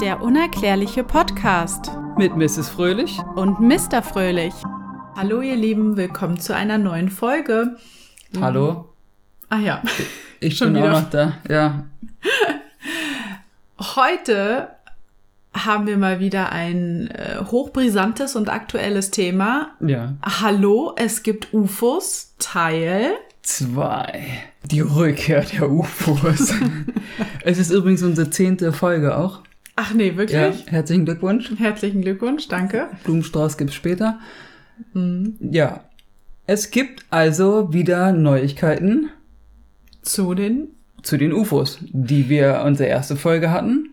[0.00, 2.68] Der unerklärliche Podcast Mit Mrs.
[2.68, 3.18] Fröhlich.
[3.36, 4.02] und Mr.
[4.02, 4.54] Fröhlich.
[5.16, 7.76] Hallo ihr Lieben, willkommen zu einer neuen Folge.
[8.40, 8.88] Hallo.
[9.48, 9.82] Ah ja,
[10.40, 10.94] Ich Schon bin wieder.
[10.96, 11.34] auch noch da.
[11.48, 11.84] Ja.
[13.96, 14.68] heute
[15.54, 19.70] haben wir mal wieder ein äh, hochbrisantes und aktuelles Thema.
[19.80, 20.14] Ja.
[20.22, 23.12] Hallo, es gibt UFOs, Teil.
[23.42, 24.24] Zwei.
[24.64, 26.52] Die Rückkehr der UFOs.
[27.42, 29.40] es ist übrigens unsere zehnte Folge auch.
[29.80, 30.16] Ach nee, Ja.
[30.16, 30.66] wirklich?
[30.66, 31.52] Herzlichen Glückwunsch.
[31.56, 32.88] Herzlichen Glückwunsch, danke.
[33.04, 34.18] Blumenstrauß gibt's später.
[35.40, 35.84] Ja.
[36.46, 39.10] Es gibt also wieder Neuigkeiten
[40.02, 40.68] Zu den.
[41.02, 43.90] zu den UFOs, die wir unsere erste Folge hatten.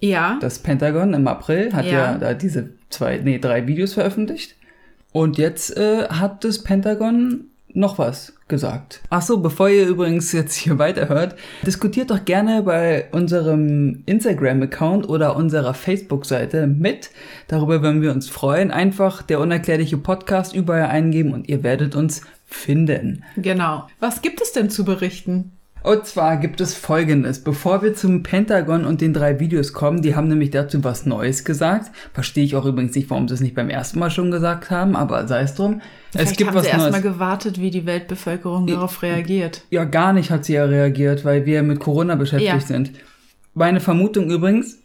[0.00, 2.18] Ja, Das Pentagon im April hat ja, Ja.
[2.18, 4.56] da diese zwei, nee, drei Videos veröffentlicht.
[5.12, 9.00] Und jetzt äh, hat das Pentagon noch was gesagt.
[9.10, 15.36] Ach so, bevor ihr übrigens jetzt hier weiterhört, diskutiert doch gerne bei unserem Instagram-Account oder
[15.36, 17.10] unserer Facebook-Seite mit.
[17.48, 18.70] Darüber würden wir uns freuen.
[18.70, 23.24] Einfach der unerklärliche Podcast überall eingeben und ihr werdet uns finden.
[23.36, 23.86] genau.
[24.00, 25.52] Was gibt es denn zu berichten?
[25.82, 27.42] Und zwar gibt es Folgendes.
[27.42, 31.44] Bevor wir zum Pentagon und den drei Videos kommen, die haben nämlich dazu was Neues
[31.44, 31.90] gesagt.
[32.12, 34.94] Verstehe ich auch übrigens nicht, warum sie es nicht beim ersten Mal schon gesagt haben,
[34.94, 35.80] aber sei es drum.
[36.12, 37.02] es Vielleicht gibt haben was sie erst mal Neues.
[37.02, 39.62] gewartet, wie die Weltbevölkerung darauf reagiert.
[39.70, 42.60] Ja, gar nicht hat sie ja reagiert, weil wir mit Corona beschäftigt Ja.
[42.60, 42.92] sind.
[43.54, 44.78] Meine Vermutung übrigens,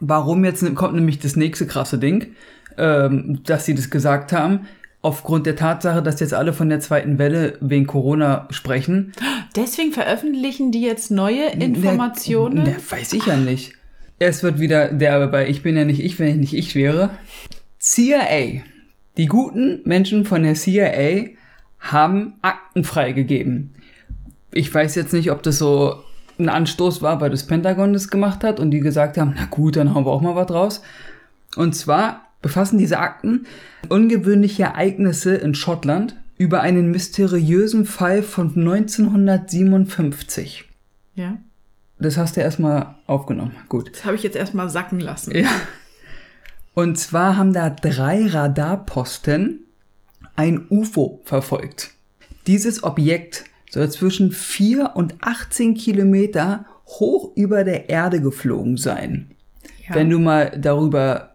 [0.00, 2.28] warum jetzt kommt nämlich das nächste krasse Ding,
[2.78, 4.60] ähm, dass sie das gesagt haben,
[5.02, 9.12] aufgrund der Tatsache, dass jetzt alle von der zweiten Welle wegen Corona sprechen.
[9.56, 12.64] Deswegen veröffentlichen die jetzt neue Informationen.
[12.64, 13.74] Der, der weiß ich ja nicht.
[14.20, 17.10] Es wird wieder der, aber ich bin ja nicht ich, wenn ich nicht ich wäre.
[17.80, 18.62] CIA.
[19.16, 21.30] Die guten Menschen von der CIA
[21.80, 23.74] haben Akten freigegeben.
[24.52, 25.96] Ich weiß jetzt nicht, ob das so
[26.38, 29.76] ein Anstoß war, weil das Pentagon das gemacht hat und die gesagt haben, na gut,
[29.76, 30.82] dann haben wir auch mal was draus.
[31.56, 33.46] Und zwar befassen diese Akten
[33.88, 40.64] ungewöhnliche Ereignisse in Schottland über einen mysteriösen Fall von 1957.
[41.14, 41.38] ja,
[41.98, 43.52] Das hast du erstmal aufgenommen.
[43.68, 43.92] Gut.
[43.92, 45.36] das habe ich jetzt erstmal sacken lassen.
[45.36, 45.48] Ja.
[46.74, 49.60] Und zwar haben da drei Radarposten
[50.36, 51.90] ein UFO verfolgt.
[52.46, 59.30] Dieses Objekt soll zwischen 4 und 18 Kilometer hoch über der Erde geflogen sein.
[59.86, 59.94] Ja.
[59.94, 61.31] Wenn du mal darüber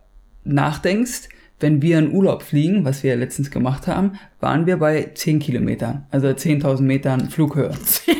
[0.48, 5.12] nachdenkst, wenn wir in Urlaub fliegen, was wir ja letztens gemacht haben, waren wir bei
[5.14, 7.72] 10 Kilometern, also 10.000 Metern Flughöhe.
[7.84, 8.14] 10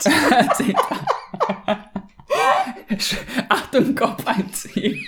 [0.00, 0.54] Kilometer.
[0.56, 0.74] 10.
[3.48, 4.98] Achtung, Kopf einziehen.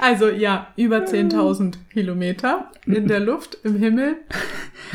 [0.00, 4.16] Also ja, über 10.000 Kilometer in der Luft, im Himmel,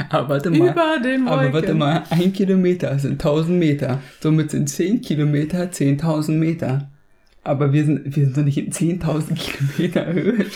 [0.09, 0.69] Aber warte mal.
[0.69, 1.27] über den Wolken.
[1.27, 4.01] Aber warte mal, ein Kilometer sind 1000 Meter.
[4.21, 6.89] Somit sind 10 Kilometer 10.000 Meter.
[7.49, 10.45] Aber wir sind, wir sind doch nicht in 10.000 Kilometer Höhe.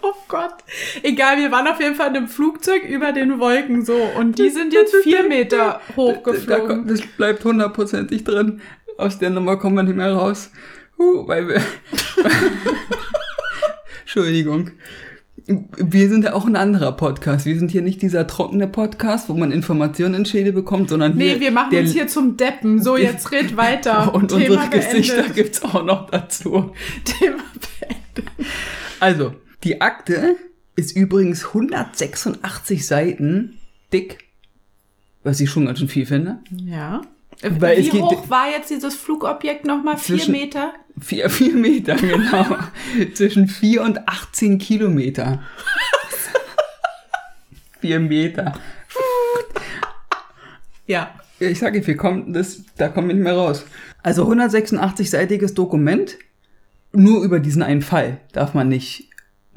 [0.00, 0.54] Oh Gott.
[1.02, 4.50] Egal, wir waren auf jeden Fall in einem Flugzeug über den Wolken so und die
[4.50, 6.86] sind jetzt vier Meter hochgeflogen.
[6.86, 8.60] das bleibt hundertprozentig drin.
[8.96, 10.50] Aus der Nummer kommen wir nicht mehr raus.
[10.98, 11.56] Huh, weil wir.
[14.02, 14.70] Entschuldigung.
[15.48, 17.46] Wir sind ja auch ein anderer Podcast.
[17.46, 21.36] Wir sind hier nicht dieser trockene Podcast, wo man Informationen in Schädel bekommt, sondern hier.
[21.36, 22.82] Nee, wir machen uns hier zum Deppen.
[22.82, 24.14] So, jetzt red weiter.
[24.14, 25.36] Und Thema unsere Gesichter beendet.
[25.36, 26.72] gibt's auch noch dazu.
[27.04, 27.42] Thema
[27.80, 28.32] beendet.
[29.00, 30.36] Also, die Akte
[30.76, 33.58] ist übrigens 186 Seiten
[33.90, 34.18] dick,
[35.24, 36.40] was ich schon ganz schön viel finde.
[36.50, 37.00] Ja.
[37.42, 39.96] Weil Wie hoch war jetzt dieses Flugobjekt nochmal?
[39.96, 40.74] Vier Meter?
[41.00, 42.56] Vier, vier Meter, genau.
[43.14, 45.42] Zwischen vier und 18 Kilometer.
[47.80, 48.54] vier Meter.
[50.86, 51.14] Ja.
[51.40, 53.64] Ich sage, wir kommen, das, da kommen wir nicht mehr raus.
[54.02, 56.18] Also 186-seitiges Dokument,
[56.92, 59.07] nur über diesen einen Fall darf man nicht,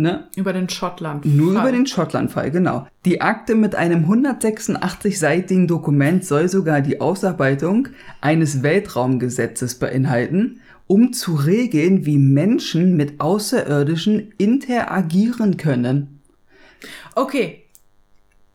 [0.01, 0.28] ne?
[0.35, 1.25] Über den Schottland.
[1.25, 2.88] Nur über den Schottland-Fall, genau.
[3.06, 7.88] Die Akte mit einem 186-seitigen Dokument soll sogar die Ausarbeitung
[8.19, 16.20] eines Weltraumgesetzes beinhalten, um zu regeln, wie Menschen mit Außerirdischen interagieren können.
[17.16, 17.64] Okay.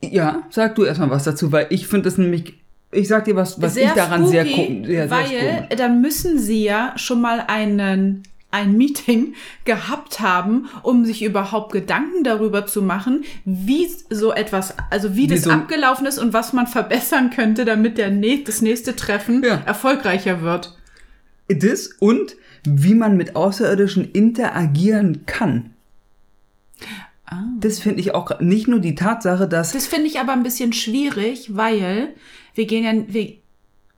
[0.03, 2.61] Ja, sag du erstmal was dazu, weil ich finde das nämlich,
[2.93, 5.77] ich sag dir was, was sehr ich daran spooky, sehr, sehr, sehr weil spooky.
[5.77, 8.23] dann müssen sie ja schon mal einen
[8.57, 15.15] ein Meeting gehabt haben, um sich überhaupt Gedanken darüber zu machen, wie so etwas, also
[15.15, 18.63] wie, Wie das so- abgelaufen ist und was man verbessern könnte, damit der nä das
[18.63, 19.63] nächste Treffen Ja.
[19.67, 20.77] erfolgreicher wird.
[21.49, 25.71] Das und wie man mit Außerirdischen interagieren kann.
[27.61, 30.73] Das finde ich auch nicht nur die Tatsache, dass Das finde ich aber ein bisschen
[30.73, 32.15] schwierig, weil
[32.55, 33.35] wir gehen ja, wir,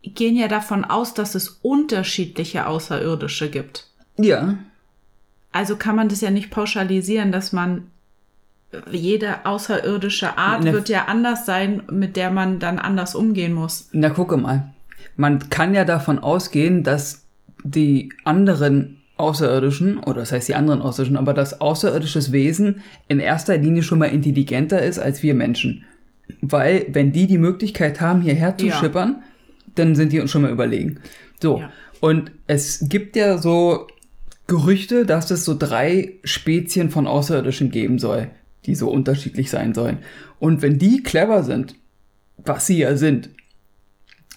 [0.02, 3.88] gehen ja davon aus, dass es unterschiedliche Außerirdische gibt.
[4.19, 4.59] Ja.
[5.53, 7.85] Also kann man das ja nicht pauschalisieren, dass man
[8.91, 13.88] jede außerirdische Art Ne- wird ja anders sein, mit der man dann anders umgehen muss.
[13.93, 14.75] Na, gucke mal.
[15.17, 17.25] Man kann ja davon ausgehen, dass
[17.65, 23.56] die anderen Außerirdischen, oder das heißt die anderen Außerirdischen, aber das außerirdisches Wesen in erster
[23.56, 25.85] Linie schon mal intelligenter ist als wir Menschen.
[26.41, 28.75] Weil, wenn die die Möglichkeit haben, hierher zu Ja.
[28.76, 29.23] schippern,
[29.75, 31.00] dann sind die uns schon mal überlegen.
[31.43, 31.61] So.
[31.61, 31.70] Ja.
[32.00, 33.87] Und es gibt ja so
[34.48, 38.30] Gerüchte, dass es so drei Spezien von Außerirdischen geben soll,
[38.66, 39.98] die so unterschiedlich sein sollen.
[40.40, 41.76] Und wenn die clever sind,
[42.38, 43.30] was sie ja sind,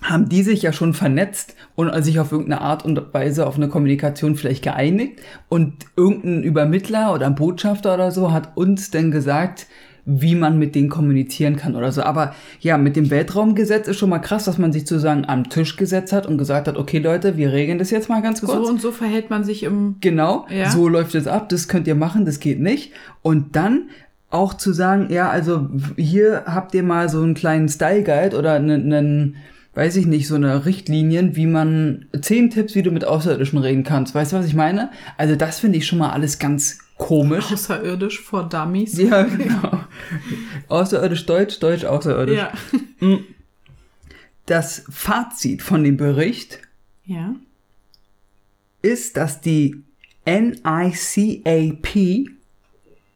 [0.01, 3.69] haben die sich ja schon vernetzt und sich auf irgendeine Art und Weise auf eine
[3.69, 9.67] Kommunikation vielleicht geeinigt und irgendein Übermittler oder Botschafter oder so hat uns dann gesagt,
[10.06, 12.01] wie man mit denen kommunizieren kann oder so.
[12.03, 15.75] Aber ja, mit dem Weltraumgesetz ist schon mal krass, dass man sich sozusagen am Tisch
[15.77, 18.65] gesetzt hat und gesagt hat, okay Leute, wir regeln das jetzt mal ganz kurz.
[18.65, 19.95] So und so verhält man sich im.
[20.01, 20.69] Genau, Ja.
[20.71, 22.92] so läuft es ab, das könnt ihr machen, das geht nicht.
[23.21, 23.89] Und dann
[24.30, 28.54] auch zu sagen, ja, also hier habt ihr mal so einen kleinen Style Guide oder
[28.54, 29.36] einen, einen
[29.74, 33.83] weiß ich nicht, so eine Richtlinien, wie man zehn Tipps, wie du mit Außerirdischen reden
[33.83, 34.13] kannst.
[34.15, 34.89] Weißt du, was ich meine?
[35.18, 37.51] Also das finde ich schon mal alles ganz komisch.
[37.51, 38.97] Außerirdisch vor Dummies.
[38.97, 39.80] Ja, genau.
[40.67, 42.37] Außerirdisch Deutsch, Deutsch außerirdisch.
[42.37, 42.51] Ja.
[44.47, 46.59] Das Fazit von dem Bericht
[47.05, 47.35] Ja.
[48.81, 49.83] ist, dass die
[50.25, 51.87] NICAP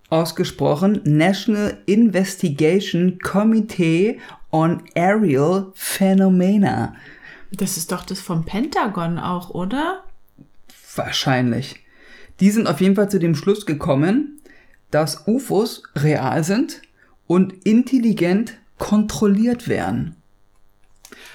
[0.09, 4.19] ausgesprochen National Investigation Committee
[4.51, 6.95] on Aerial Phenomena
[7.51, 10.03] Das ist doch das vom Pentagon auch, oder?
[10.95, 11.83] wahrscheinlich.
[12.39, 14.35] Die sind auf jeden Fall zu dem Schluss gekommen,
[14.95, 16.81] dass UFOs real sind
[17.27, 20.15] und intelligent kontrolliert werden.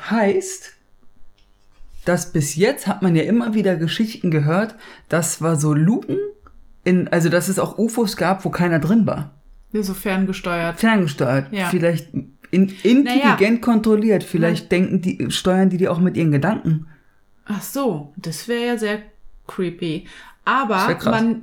[0.08, 0.72] Heißt,
[2.06, 4.76] dass bis jetzt hat man ja immer wieder Geschichten gehört,
[5.10, 6.16] dass war so Luken
[6.84, 9.34] in, also dass es auch UFOs gab, wo keiner drin war.
[9.72, 10.80] Ja, So ferngesteuert.
[10.80, 11.68] Ferngesteuert, Ja.
[11.68, 16.86] vielleicht in, intelligent kontrolliert, vielleicht denken die, steuern die die auch mit ihren Gedanken.
[17.44, 19.02] Ach so, das wäre ja sehr
[19.46, 20.06] creepy.
[20.46, 21.42] Aber man,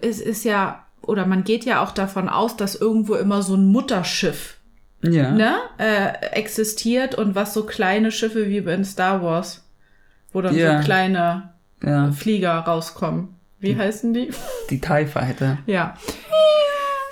[0.00, 3.66] es ist ja, oder man geht ja auch davon aus, dass irgendwo immer so ein
[3.66, 4.56] Mutterschiff
[5.02, 5.30] Ja.
[5.32, 9.64] ne, äh, existiert und was so kleine Schiffe wie in Star Wars,
[10.32, 10.78] wo dann Ja.
[10.78, 11.52] so kleine
[11.82, 12.10] ja.
[12.12, 13.34] Flieger rauskommen.
[13.60, 14.30] Wie heißen die?
[14.70, 15.58] Die TIE Fighter.
[15.66, 15.96] Ja.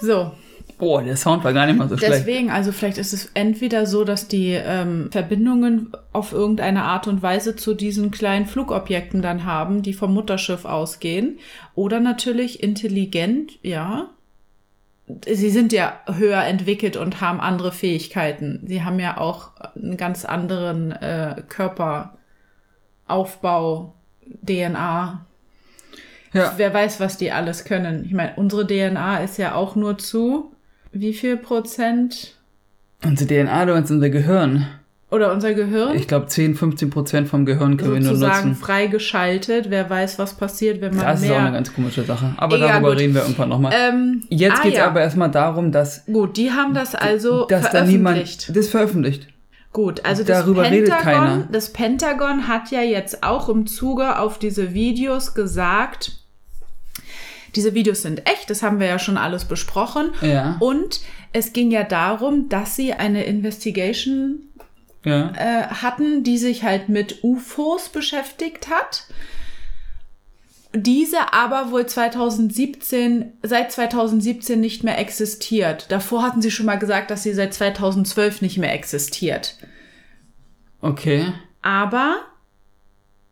[0.01, 0.33] So,
[0.79, 2.13] Boah, der Sound war gar nicht mal so schlecht.
[2.13, 7.23] deswegen, also vielleicht ist es entweder so, dass die ähm, Verbindungen auf irgendeine Art und
[7.23, 11.39] Weise zu diesen kleinen Flugobjekten dann haben, die vom Mutterschiff ausgehen,
[11.75, 14.11] oder natürlich intelligent, ja.
[15.25, 18.65] Sie sind ja höher entwickelt und haben andere Fähigkeiten.
[18.67, 23.95] Sie haben ja auch einen ganz anderen äh, Körperaufbau,
[24.45, 25.25] DNA,
[26.33, 26.55] Ja.
[26.57, 28.05] Wer weiß, was die alles können.
[28.05, 30.56] Ich meine, unsere DNA ist ja auch nur zu
[31.01, 32.35] wie viel Prozent?
[33.05, 34.67] Unsere DNA, du meinst unser Gehirn.
[35.09, 38.61] Oder unser Gehirn Ich glaube, 10, 15 Prozent vom Gehirn können wir nur sozusagen nutzen.
[38.61, 39.71] freigeschaltet.
[39.71, 42.35] Wer weiß, was passiert, wenn man Das ist auch eine ganz komische Sache.
[42.37, 42.99] Aber Egal, darüber gut.
[42.99, 43.73] reden wir irgendwann nochmal.
[43.75, 44.89] Ähm, Jetzt ah, geht's ja.
[44.89, 47.93] aber erstmal darum, dass, Gut, die haben das also dass da veröffentlicht.
[48.49, 49.29] niemand das veröffentlicht.
[49.73, 51.49] Gut, also das Darüber redet Pentagon, keiner.
[51.53, 56.13] das Pentagon hat ja jetzt auch im Zuge auf diese Videos gesagt,
[57.57, 60.11] diese Videos sind echt, das haben wir ja schon alles besprochen.
[60.21, 60.57] Ja.
[60.61, 61.01] Und
[61.33, 64.43] es ging ja darum, dass sie eine Investigation
[65.05, 65.33] Ja.
[65.37, 69.05] äh, hatten, die sich halt mit UFOs beschäftigt hat.
[70.75, 75.87] Diese aber wohl 2017, seit 2017 nicht mehr existiert.
[75.91, 79.57] Davor hatten sie schon mal gesagt, dass sie seit 2012 nicht mehr existiert.
[80.83, 81.33] Okay.
[81.63, 82.17] Aber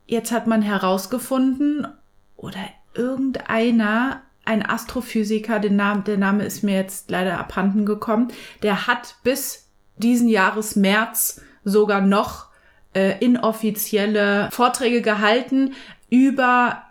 [0.07, 1.87] jetzt hat man herausgefunden,
[2.37, 2.61] oder
[2.95, 8.29] irgendeiner, ein Astrophysiker, den Namen, der Name ist mir jetzt leider abhanden gekommen,
[8.63, 12.49] der hat bis diesen Jahres März sogar noch
[12.95, 15.75] äh, inoffizielle Vorträge gehalten
[16.11, 16.83] über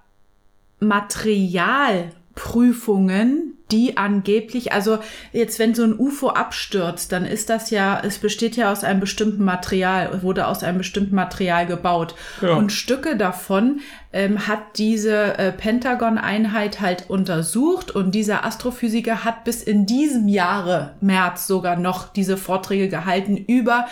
[0.79, 4.99] Materialprüfungen, die angeblich, also
[5.31, 8.99] jetzt wenn so ein UFO abstürzt, dann ist das ja, es besteht ja aus einem
[8.99, 12.13] bestimmten Material, wurde aus einem bestimmten Material gebaut.
[12.41, 12.53] Ja.
[12.53, 13.81] Und Stücke davon
[14.13, 20.93] ähm, hat diese äh, Pentagon-Einheit halt untersucht und dieser Astrophysiker hat bis in diesem Jahre,
[21.01, 23.87] März sogar noch, diese Vorträge gehalten über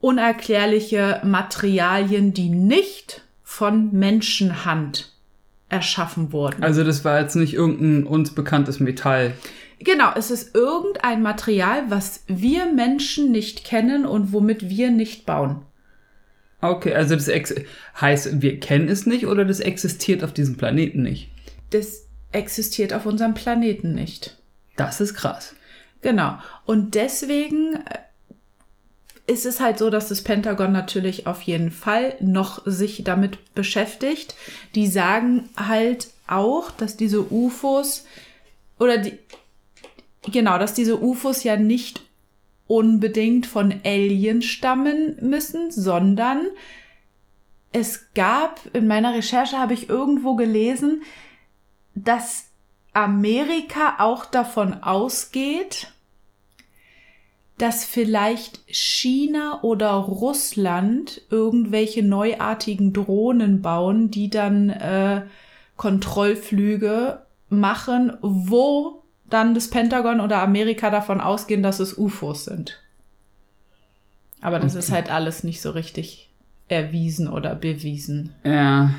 [0.00, 5.15] unerklärliche Materialien, die nicht von Menschenhand
[5.68, 6.62] erschaffen wurden.
[6.62, 9.34] Also das war jetzt nicht irgendein uns bekanntes Metall.
[9.78, 15.62] Genau, es ist irgendein Material, was wir Menschen nicht kennen und womit wir nicht bauen.
[16.62, 17.54] Okay, also das ex
[18.00, 21.28] heißt, wir kennen es nicht oder das existiert auf diesem Planeten nicht?
[21.70, 24.38] Das existiert auf unserem Planeten nicht.
[24.76, 25.54] Das ist krass.
[26.00, 26.38] Genau.
[26.64, 27.78] Und deswegen
[29.26, 33.54] äh, ist es halt so, dass das Pentagon natürlich auf jeden Fall noch sich damit
[33.54, 34.34] beschäftigt.
[34.74, 38.06] Die sagen halt auch, dass diese UFOs
[38.78, 39.18] oder die,
[40.30, 42.02] genau, dass diese UFOs ja nicht
[42.66, 46.46] unbedingt von Aliens stammen müssen, sondern
[47.72, 51.02] es gab, in meiner Recherche habe ich irgendwo gelesen,
[51.94, 52.46] dass
[52.92, 55.92] Amerika auch davon ausgeht,
[57.58, 65.22] dass vielleicht China oder Russland irgendwelche neuartigen Drohnen bauen, die dann äh,
[65.76, 72.80] Kontrollflüge machen, wo dann das Pentagon oder Amerika davon ausgehen, dass es UFOs sind.
[74.40, 74.78] Aber das okay.
[74.80, 76.30] ist halt alles nicht so richtig
[76.68, 78.34] erwiesen oder bewiesen.
[78.44, 78.90] Ja.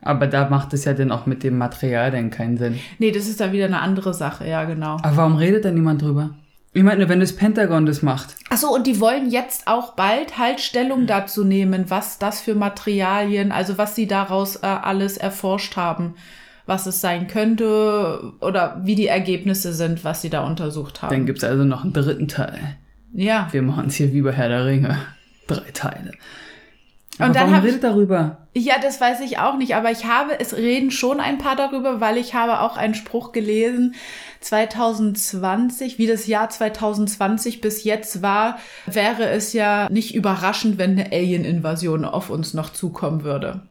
[0.00, 2.78] Aber da macht es ja dann auch mit dem Material dann keinen Sinn.
[2.98, 4.96] Nee, das ist dann wieder eine andere Sache, ja, genau.
[5.02, 6.34] Aber warum redet da niemand drüber?
[6.72, 8.36] Ich meine, wenn das Pentagon das macht.
[8.50, 13.52] Achso, und die wollen jetzt auch bald halt Stellung dazu nehmen, was das für Materialien,
[13.52, 16.14] also was sie daraus äh, alles erforscht haben
[16.68, 21.10] was es sein könnte oder wie die Ergebnisse sind, was sie da untersucht haben.
[21.10, 22.76] Dann gibt es also noch einen dritten Teil.
[23.14, 23.48] Ja.
[23.50, 24.98] Wir machen es hier wie bei Herr der Ringe.
[25.46, 26.12] Drei Teile.
[27.18, 28.38] Aber und dann warum redet ich, darüber?
[28.54, 32.00] Ja, das weiß ich auch nicht, aber ich habe, es reden schon ein paar darüber,
[32.00, 33.94] weil ich habe auch einen Spruch gelesen,
[34.40, 41.12] 2020, wie das Jahr 2020 bis jetzt war, wäre es ja nicht überraschend, wenn eine
[41.12, 43.62] Alien-Invasion auf uns noch zukommen würde.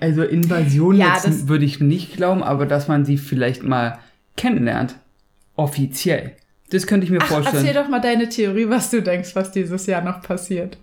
[0.00, 3.98] Also Invasion ja, würde ich nicht glauben, aber dass man sie vielleicht mal
[4.36, 4.96] kennenlernt.
[5.56, 6.36] Offiziell.
[6.70, 7.64] Das könnte ich mir Ach, vorstellen.
[7.66, 10.78] Erzähl doch mal deine Theorie, was du denkst, was dieses Jahr noch passiert.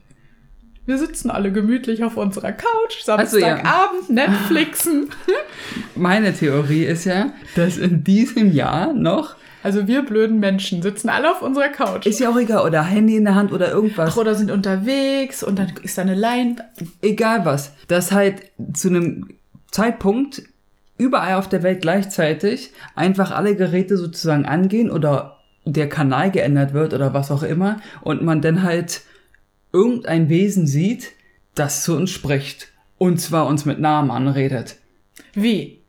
[0.90, 4.28] Wir sitzen alle gemütlich auf unserer Couch, Samstagabend, also, ja.
[4.28, 5.12] Netflixen.
[5.94, 11.30] Meine Theorie ist ja, dass in diesem Jahr noch also wir blöden Menschen sitzen alle
[11.30, 12.08] auf unserer Couch.
[12.08, 12.66] Ist ja auch egal.
[12.66, 14.14] Oder Handy in der Hand oder irgendwas.
[14.14, 16.56] Ach, oder sind unterwegs und dann ist da eine Line.
[17.04, 17.74] Egal was.
[17.88, 18.42] Dass halt
[18.74, 19.28] zu einem
[19.70, 20.42] Zeitpunkt
[20.98, 26.96] überall auf der Welt gleichzeitig einfach alle Geräte sozusagen angehen oder der Kanal geändert wird
[26.96, 29.02] oder was auch immer und man dann halt
[29.72, 31.12] irgendein Wesen sieht,
[31.56, 34.78] das zu uns spricht und zwar uns mit Namen anredet.
[35.34, 35.80] Wie?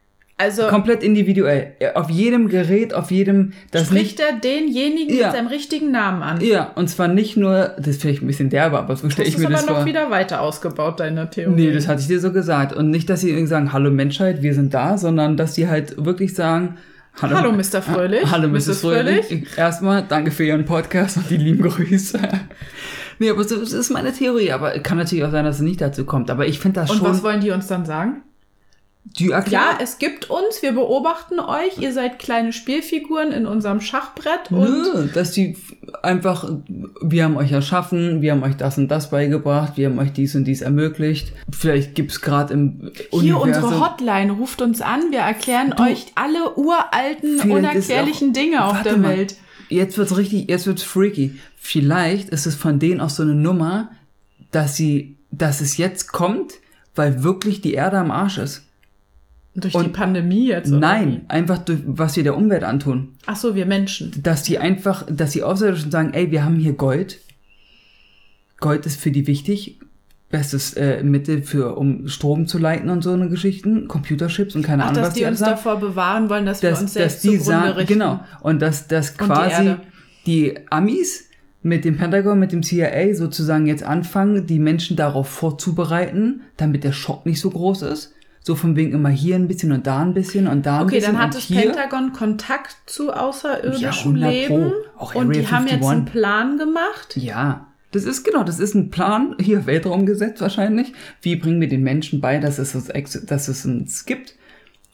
[0.40, 1.74] Also komplett individuell.
[1.94, 3.52] Auf jedem Gerät, auf jedem.
[3.72, 5.26] Das spricht nicht, er denjenigen ja.
[5.26, 6.40] mit seinem richtigen Namen an.
[6.40, 9.36] Ja, und zwar nicht nur, das ist vielleicht ein bisschen derbe, aber so stelle ich
[9.36, 9.52] mir das vor.
[9.52, 11.66] Das ist aber noch wieder weiter ausgebaut, deine Theorie.
[11.66, 12.72] Nee, das hatte ich dir so gesagt.
[12.72, 16.02] Und nicht, dass sie irgendwie sagen, hallo Menschheit, wir sind da, sondern dass sie halt
[16.02, 16.78] wirklich sagen,
[17.20, 17.82] Hallo, hallo Mr.
[17.82, 18.24] Fröhlich.
[18.30, 18.80] Hallo Mrs.
[18.80, 19.26] Fröhlich.
[19.26, 19.58] Fröhlich.
[19.58, 22.18] Erstmal danke für Ihren Podcast und die lieben Grüße.
[23.20, 26.04] Nee, aber das ist meine Theorie, aber kann natürlich auch sein, dass es nicht dazu
[26.04, 26.30] kommt.
[26.30, 27.06] Aber ich finde das und schon.
[27.06, 28.22] Und was wollen die uns dann sagen?
[29.04, 34.52] Die ja, es gibt uns, wir beobachten euch, ihr seid kleine Spielfiguren in unserem Schachbrett.
[34.52, 35.56] Und Nö, dass die
[36.02, 36.48] einfach,
[37.00, 40.36] wir haben euch erschaffen, wir haben euch das und das beigebracht, wir haben euch dies
[40.36, 41.32] und dies ermöglicht.
[41.50, 43.64] Vielleicht gibt's gerade im Hier Universum...
[43.64, 48.82] unsere Hotline, ruft uns an, wir erklären du, euch alle uralten, unerklärlichen auch, Dinge auf
[48.82, 49.36] der mal, Welt.
[49.70, 51.38] Jetzt wird's richtig, jetzt wird's freaky.
[51.56, 53.90] Vielleicht ist es von denen auch so eine Nummer,
[54.50, 56.54] dass sie, dass es jetzt kommt,
[56.94, 58.64] weil wirklich die Erde am Arsch ist.
[59.54, 60.68] Durch und die Pandemie jetzt?
[60.68, 63.16] Oder nein, einfach durch was wir der Umwelt antun.
[63.26, 64.12] Ach so, wir Menschen.
[64.22, 67.20] Dass die einfach, dass die Außerirdischen sagen, ey, wir haben hier Gold.
[68.58, 69.78] Gold ist für die wichtig.
[70.30, 74.84] Bestes äh, Mittel für, um Strom zu leiten und so eine Geschichten, Computerships und keine
[74.84, 77.16] Ach, Ahnung, dass was die, die uns davor bewahren wollen, dass, dass wir uns selbst
[77.16, 77.94] dass die sagen, richten.
[77.94, 78.20] Genau.
[78.40, 79.74] Und dass, dass quasi
[80.24, 81.28] die, die Amis
[81.62, 86.92] mit dem Pentagon, mit dem CIA sozusagen jetzt anfangen, die Menschen darauf vorzubereiten, damit der
[86.92, 90.14] Schock nicht so groß ist so von wegen immer hier ein bisschen und da ein
[90.14, 91.10] bisschen und da ein okay, bisschen.
[91.10, 91.46] Okay, dann hat das.
[91.46, 94.72] Pentagon Kontakt zu außerirdischem ja, Leben.
[94.96, 95.52] Auch und die 51.
[95.52, 97.16] haben jetzt einen Plan gemacht.
[97.16, 97.66] Ja.
[97.92, 100.92] Das ist genau, das ist ein Plan, hier Weltraumgesetz wahrscheinlich.
[101.22, 104.36] Wie bringen wir den Menschen bei, dass es, uns, dass es uns gibt?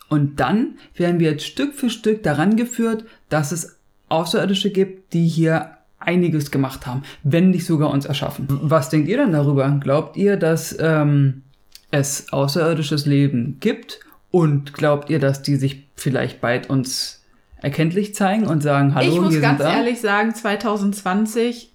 [0.08, 3.76] Und dann werden wir jetzt Stück für Stück daran geführt, dass es
[4.08, 8.46] Außerirdische gibt, die hier einiges gemacht haben, wenn nicht sogar uns erschaffen.
[8.48, 9.68] Was denkt ihr denn darüber?
[9.82, 11.42] Glaubt ihr, dass ähm,
[11.90, 14.00] es außerirdisches Leben gibt
[14.30, 17.24] und glaubt ihr, dass die sich vielleicht bald uns
[17.60, 19.76] erkenntlich zeigen und sagen, hallo, ich muss hier ganz sind da?
[19.76, 21.72] ehrlich sagen, 2020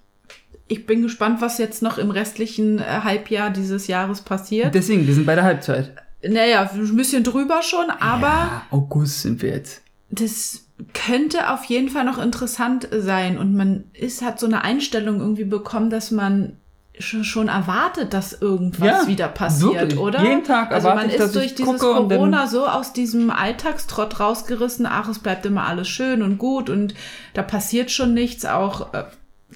[0.68, 4.74] ich bin gespannt, was jetzt noch im restlichen äh, Halbjahr dieses Jahres passiert.
[4.74, 5.94] Deswegen, wir sind bei der Halbzeit.
[6.26, 8.26] Naja, ein bisschen drüber schon, aber.
[8.26, 9.82] Ja, August sind wir jetzt.
[10.10, 13.38] Das könnte auf jeden Fall noch interessant sein.
[13.38, 16.56] Und man ist, hat so eine Einstellung irgendwie bekommen, dass man
[16.98, 19.98] schon, erwartet, dass irgendwas Ja, wieder passiert, wirklich.
[19.98, 20.22] oder?
[20.22, 25.08] Jeden Tag also man ich, ist durch dieses Corona so aus diesem Alltagstrott rausgerissen, ach,
[25.08, 26.94] es bleibt immer alles schön und gut und
[27.34, 29.04] da passiert schon nichts, auch, äh,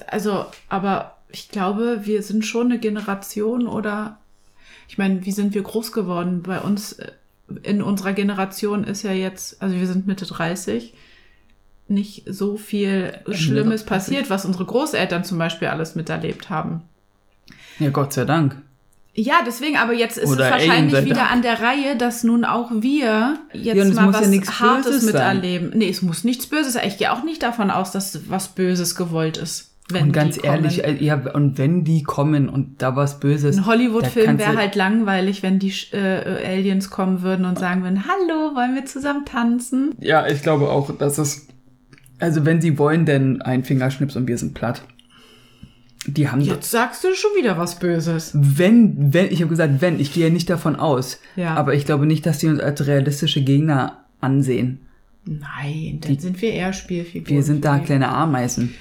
[0.08, 4.18] also, aber ich glaube, wir sind schon eine Generation oder,
[4.88, 6.42] ich meine, wie sind wir groß geworden?
[6.42, 7.12] Bei uns, äh,
[7.62, 10.94] in unserer Generation ist ja jetzt, also wir sind Mitte 30,
[11.88, 13.86] nicht so viel Schlimmes 30.
[13.86, 16.82] passiert, was unsere Großeltern zum Beispiel alles miterlebt haben.
[17.78, 18.56] Ja, Gott sei Dank.
[19.18, 21.32] Ja, deswegen, aber jetzt ist Oder es wahrscheinlich wieder Dank.
[21.32, 24.84] an der Reihe, dass nun auch wir Ja, jetzt es mal ja was nichts Hartes
[24.86, 25.36] Böses sein.
[25.38, 25.70] miterleben.
[25.74, 26.86] Nee, es muss nichts Böses sein.
[26.86, 29.70] Ich gehe auch nicht davon aus, dass was Böses gewollt ist.
[29.88, 30.54] Wenn und ganz die kommen.
[30.54, 33.56] ehrlich, äh, ja, und wenn die kommen und da was Böses.
[33.56, 38.56] Ein Hollywood-Film wäre halt langweilig, wenn die äh, Aliens kommen würden und sagen würden, hallo,
[38.56, 39.94] wollen wir zusammen tanzen?
[40.00, 41.46] Ja, ich glaube auch, dass es.
[42.18, 44.82] Also, wenn sie wollen, denn ein Fingerschnips und wir sind platt.
[46.06, 46.40] Die haben.
[46.40, 48.32] Jetzt sagst du schon wieder was Böses.
[48.34, 51.20] Wenn, wenn, ich habe gesagt, wenn, ich gehe ja nicht davon aus.
[51.36, 51.54] Ja.
[51.54, 54.80] Aber ich glaube nicht, dass die uns als realistische Gegner ansehen.
[55.24, 57.36] Nein, dann sind wir eher Spielfiguren.
[57.36, 57.84] Wir sind da die.
[57.84, 58.74] kleine Ameisen.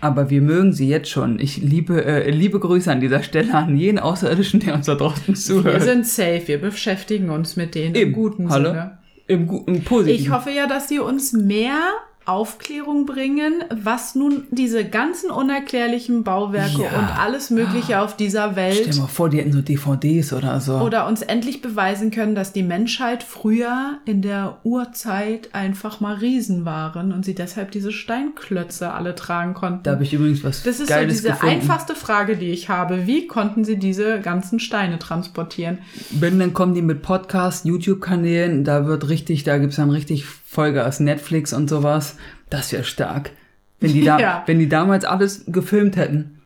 [0.00, 1.38] Aber wir mögen sie jetzt schon.
[1.40, 5.28] Ich liebe, äh, liebe Grüße an dieser Stelle an jeden Außerirdischen, der uns da draußen
[5.28, 5.82] Wir zuhört.
[5.82, 8.12] sind safe, wir beschäftigen uns mit denen im Eben.
[8.12, 8.68] guten Hallo?
[8.70, 8.98] Sinne.
[9.28, 10.22] Im, gu- im Positiven.
[10.22, 11.78] Ich hoffe ja, dass sie uns mehr
[12.26, 16.98] Aufklärung bringen, was nun diese ganzen unerklärlichen Bauwerke Ja.
[16.98, 20.60] und alles Mögliche auf dieser Welt Stell dir mal vor, die hätten so DVDs oder
[20.60, 20.74] so.
[20.80, 26.64] oder uns endlich beweisen können, dass die Menschheit früher in der Urzeit einfach mal Riesen
[26.64, 29.84] waren und sie deshalb diese Steinklötze alle tragen konnten.
[29.84, 31.54] da habe ich übrigens was das ist Geiles so diese gefunden.
[31.54, 33.06] einfachste Frage, die ich habe.
[33.06, 35.78] Wie konnten sie diese ganzen Steine transportieren?
[36.10, 41.00] Wenn, dann kommen die mit Podcasts, YouTube-Kanälen, da wird richtig, da gibt's dann richtig Vollgas,
[41.00, 42.16] Netflix und sowas.
[42.50, 43.32] Das wäre stark.
[43.80, 44.42] Wenn die, da, Ja.
[44.46, 46.40] wenn die damals alles gefilmt hätten.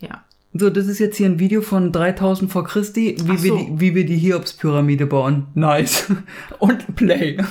[0.00, 0.24] Ja.
[0.56, 3.58] So, das ist jetzt hier ein Video von 3000 vor Christi, wie, Ach wir, so.
[3.58, 5.48] die, wie wir die Cheops-Pyramide bauen.
[5.54, 6.06] Nice.
[6.58, 7.38] Und Play.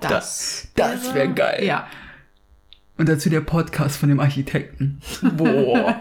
[0.00, 1.64] Das, das wäre geil.
[1.64, 1.88] Ja.
[2.96, 5.00] Und dazu der Podcast von dem Architekten.
[5.36, 6.00] Boah.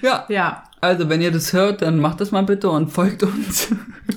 [0.00, 0.64] ja, Ja.
[0.80, 3.68] also wenn ihr das hört, dann macht das mal bitte und folgt uns.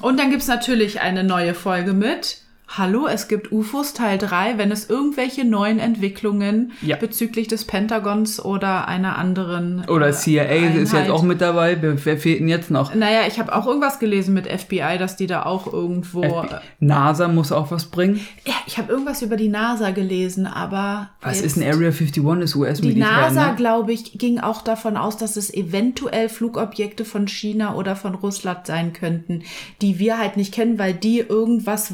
[0.01, 2.38] Und dann gibt's natürlich eine neue Folge mit
[2.75, 6.95] Hallo, es gibt UFOs Teil 3, wenn es irgendwelche neuen Entwicklungen Ja.
[6.95, 9.86] bezüglich des Pentagons oder einer anderen.
[9.88, 11.12] Oder äh, CIA ist jetzt Einheit.
[11.12, 11.77] auch mit dabei.
[11.79, 12.95] Wer, fehlt denn jetzt noch?
[12.95, 16.23] Naja, ich habe auch irgendwas gelesen mit FBI, dass die da auch irgendwo.
[16.23, 16.55] FBI.
[16.79, 18.21] NASA muss auch was bringen.
[18.43, 21.12] Ja, ich habe irgendwas über die NASA gelesen, aber.
[21.21, 22.23] Was ist ein Area 51?
[22.41, 23.05] Ist Die US-Militär.
[23.05, 23.55] NASA, ne?
[23.55, 28.65] glaube ich, ging auch davon aus, dass es eventuell Flugobjekte von China oder von Russland
[28.65, 29.43] sein könnten,
[29.83, 31.93] die wir halt nicht kennen, weil die irgendwas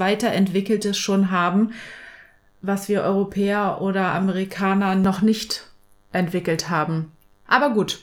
[0.69, 1.71] weiterentwickeltes schon haben,
[2.61, 5.65] was wir Europäer oder Amerikaner noch nicht
[6.11, 7.11] entwickelt haben.
[7.47, 7.99] Aber gut,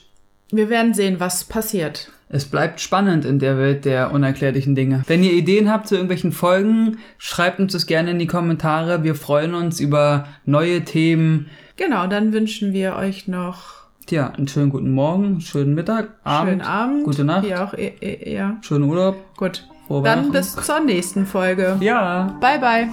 [0.51, 2.11] wir werden sehen, was passiert.
[2.29, 5.03] Es bleibt spannend in der Welt der unerklärlichen Dinge.
[5.07, 9.03] Wenn ihr Ideen habt zu irgendwelchen Folgen, schreibt uns das gerne in die Kommentare.
[9.03, 11.49] Wir freuen uns über neue Themen.
[11.77, 13.77] Genau, dann wünschen wir euch noch
[14.07, 17.03] Tja, einen schönen guten Morgen, schönen Mittag, Abend, schönen Abend.
[17.03, 19.17] gute Nacht, Wie auch, eh- eh- ja, schönen Urlaub.
[19.35, 19.67] gut.
[19.89, 21.77] Dann bis zur nächsten Folge.
[21.79, 22.35] Ja.
[22.39, 22.89] Bye, bye.